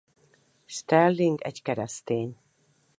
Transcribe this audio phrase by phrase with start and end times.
[0.65, 2.37] Sterling egy keresztény.